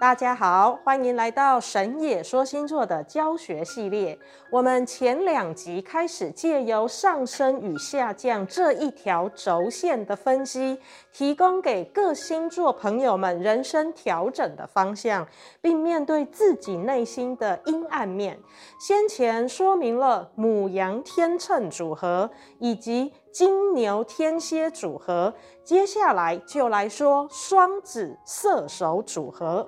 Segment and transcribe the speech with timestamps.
[0.00, 4.16] 大家好，欢迎来到神野说星座的教学系列。
[4.48, 10.78] 我们前两集开始借由上升与下降这一条轴线的分析，
[11.12, 15.26] 提供给各星座朋友们人生调整的方向，
[15.60, 18.38] 并面对自己内心的阴暗面。
[18.78, 22.30] 先前说明了母羊天秤组合
[22.60, 29.66] 以及金牛天蝎组合，接下来就来说双子射手组合。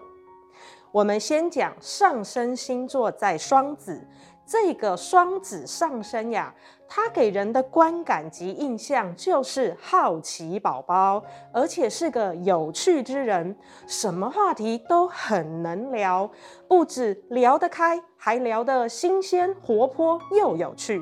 [0.92, 4.04] 我们先讲上升星座在双子，
[4.44, 6.52] 这个双子上升呀，
[6.88, 11.22] 它给人的观感及印象就是好奇宝宝，
[11.52, 16.28] 而且是个有趣之人，什么话题都很能聊，
[16.66, 21.00] 不止聊得开，还聊得新鲜、活泼又有趣。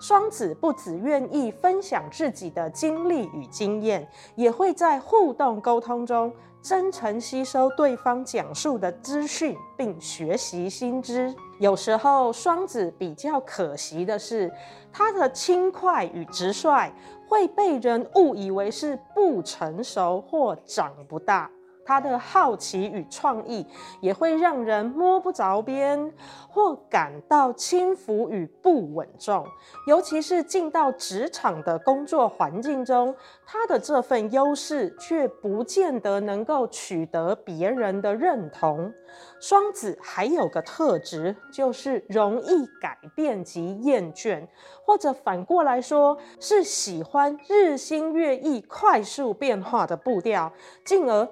[0.00, 11.34] 双子不只愿意分享自己的经历与经验，也会在互动沟通中真诚吸收对方讲述的资讯，并学习新知。
[11.58, 14.52] 有时候，双子比较可惜的是，
[14.92, 16.92] 他的轻快与直率
[17.28, 21.50] 会被人误以为是不成熟或长不大。
[21.88, 23.66] 他的好奇与创意
[24.02, 26.12] 也会让人摸不着边，
[26.46, 29.46] 或感到轻浮与不稳重。
[29.86, 33.16] 尤其是进到职场的工作环境中，
[33.46, 38.92] 他的这份优势却不见得能够取得别人的认同。
[39.40, 44.46] 双子还有个特质，就是容易改变及厌倦，
[44.84, 50.52] 或者反过来说，是喜欢日新月异、快速变化的步调，
[50.84, 51.26] 进而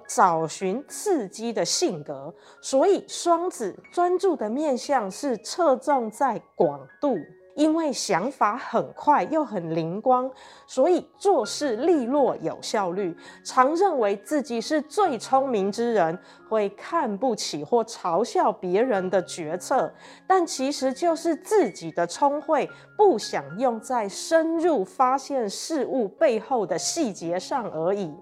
[0.47, 7.17] 寻刺激的性格，所以双子专注的面向是侧重在广度。
[7.55, 10.29] 因为想法很快又很灵光，
[10.67, 13.17] 所以做事利落有效率。
[13.43, 19.91] 常认为自己是最聪明之人，会看不起或嘲笑别人的决策，
[20.27, 28.13] 但其实就是自己的聪慧不想用在深入发现事物背后的细节上而已。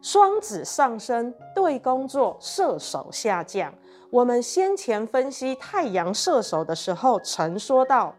[0.00, 3.72] 双子上升对工作射手下降。
[4.10, 8.14] 我们先前分析太阳射手的时候，曾说到，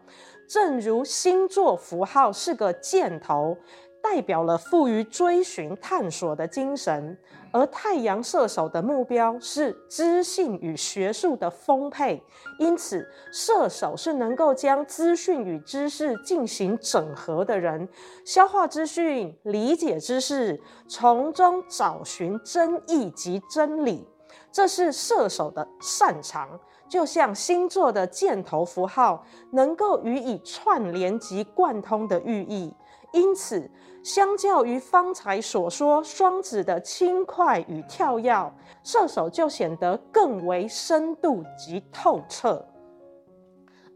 [0.48, 3.56] 正如星座符号是个箭头，
[4.02, 7.16] 代表了富于追寻探索的精神，
[7.52, 12.22] 而太阳射手的目标是知性与学术的丰沛，
[12.58, 17.88] 因此射手是能够将资讯与知识进行整合的人，
[18.24, 24.08] 消化资讯，理解知识，从中找寻真义及真理。
[24.52, 32.72] 这是射手的擅长，就像星座的箭头符号，能够予以串联及贯通的寓意。
[33.12, 33.70] 因此，
[34.02, 42.64] 相较于方才所说双子的轻快与跳跃，射手就显得更为深度及透彻。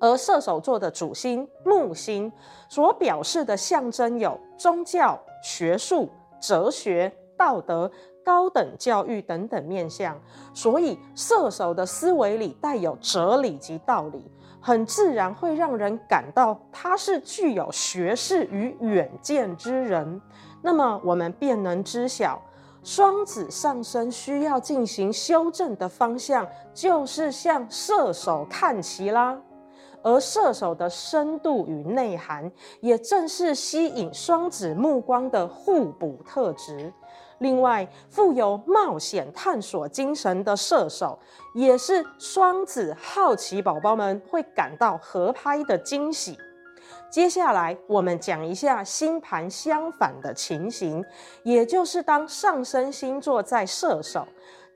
[0.01, 2.31] 而射手座的主星木星
[2.69, 6.09] 所表示的象征有宗教、学术、
[6.41, 7.11] 哲学、
[7.45, 7.91] 道德。
[8.25, 10.19] 高等教育等等面向，
[10.55, 14.25] 所以射手的思维里带有哲理及道理，
[14.63, 20.19] 很自然会让人感到他是具有学识与远见之人。
[20.63, 22.41] 那么我们便能知晓，
[22.83, 29.39] 双子上升需要进行修正的方向，就是向射手看齐啦。
[30.03, 32.51] 而射手的深度与内涵，
[32.81, 36.91] 也正是吸引双子目光的互补特质。
[37.39, 41.19] 另外，富有冒险探索精神的射手，
[41.55, 46.39] 也是双子好奇宝宝们会感到合拍的惊喜。
[47.11, 51.05] 接下来，我们讲一下星盘相反的情形，
[51.43, 54.27] 也就是当上升星座在射手。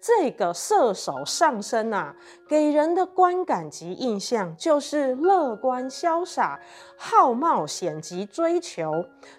[0.01, 2.15] 这个射手上升啊，
[2.49, 6.61] 给人的观感及印象就是乐观潇洒、
[6.97, 8.93] 好冒险及追求，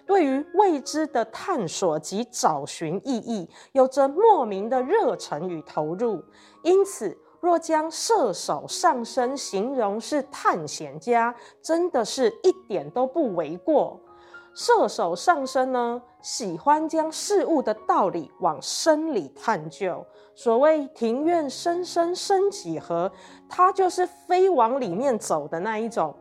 [0.06, 6.22] 对于未知的探索及找寻意义，有着莫名的热忱与投入。
[6.62, 13.98] 因此，若将射手上升形容是探险家，真的是一点都不为过。
[14.62, 20.04] 射手上升呢，喜欢将事物的道理往深里探究。
[20.34, 23.10] 所谓庭院深深深几何，
[23.48, 26.14] 它就是非往里面走的那一种。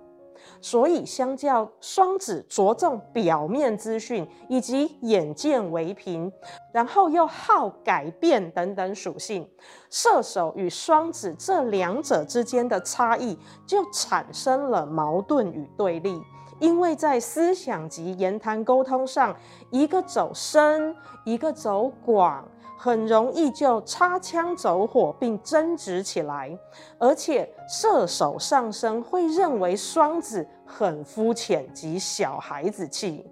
[0.62, 6.31] 所以相较双子着重表面资讯以及眼见为凭，
[6.71, 9.45] 然后又好改变等等属性，
[9.89, 13.38] 射手与双子这两者之间的差异
[13.68, 16.21] 就产生了矛盾与对立。
[16.60, 19.36] 因为在思想及言谈沟通上，
[19.72, 22.46] 一个走深，一个走广，
[22.78, 26.58] 很容易就擦枪走火并争执起来。
[26.98, 33.26] 而且射手上升会认为双子很肤浅及小孩子气，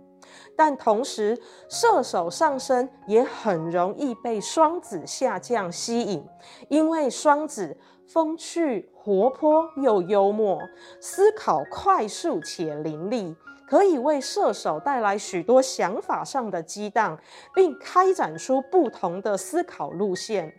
[0.55, 1.37] 但同时
[1.69, 6.25] 射手上升也很容易被双子下降吸引，
[6.69, 7.77] 因为双子。
[8.07, 10.61] 风趣、活泼又幽默，
[11.01, 13.35] 思考快速且凌厉，
[13.67, 17.19] 可以为射手带来许多想法上的激荡，
[17.53, 20.53] 并开展出不同的思考路线。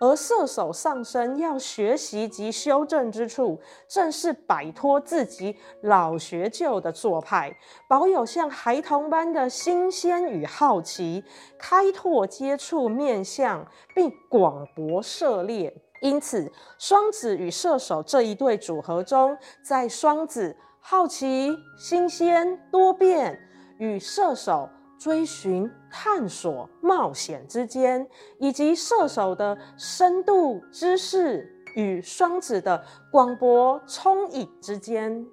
[0.00, 7.54] 而射手上升要学习及修正之处，正是摆脱自己老学究的做派，
[7.86, 11.22] 保有像孩童般的新鲜与好奇，
[11.58, 15.72] 开拓接触面向，并广博涉猎。
[16.04, 23.40] 因此，双子与射手这一对组合中，在双子好奇、新鲜、多变，
[23.78, 24.68] 与射手
[24.98, 28.06] 追寻、探索、冒险之间，
[28.38, 35.26] 以及射手的深度知识与双子的广博聪颖之间，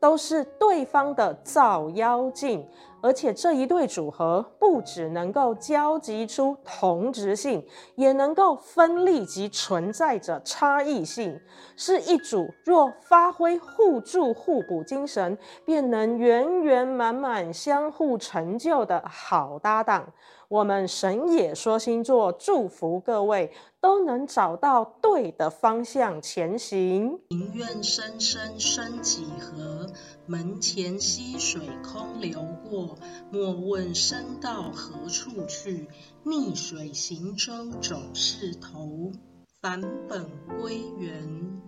[0.00, 2.66] 都是对方的照妖镜。
[3.04, 7.62] 而且这一对组合不只能够交集出同质性，
[7.96, 11.38] 也能够分立及存在着差异性，
[11.76, 15.36] 是一组若发挥互助互补精神，
[15.66, 20.10] 便能圆圆满满相互成就的好搭档。
[20.48, 23.50] 我们神野说星座祝福各位
[23.80, 27.18] 都能找到对的方向前行。
[27.28, 29.86] 庭院深深深几何，
[30.26, 32.98] 门前溪水空流过。
[33.30, 35.88] 莫问身到何处去，
[36.24, 39.12] 逆水行舟总是头。
[39.60, 40.26] 返本
[40.60, 41.60] 归元。